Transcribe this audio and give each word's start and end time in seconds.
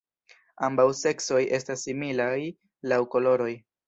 Ambaŭ 0.67 0.85
seksoj 0.99 1.41
estas 1.57 1.83
similaj 1.89 2.39
laŭ 2.93 2.99
koloroj. 3.17 3.51